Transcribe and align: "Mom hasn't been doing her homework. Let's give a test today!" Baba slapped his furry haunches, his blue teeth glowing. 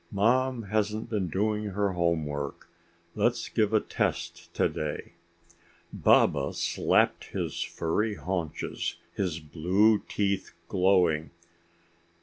"Mom 0.11 0.63
hasn't 0.63 1.11
been 1.11 1.27
doing 1.27 1.65
her 1.65 1.91
homework. 1.93 2.67
Let's 3.13 3.49
give 3.49 3.71
a 3.71 3.79
test 3.79 4.51
today!" 4.51 5.11
Baba 5.93 6.53
slapped 6.55 7.25
his 7.25 7.61
furry 7.61 8.15
haunches, 8.15 8.95
his 9.13 9.39
blue 9.39 9.99
teeth 9.99 10.53
glowing. 10.67 11.29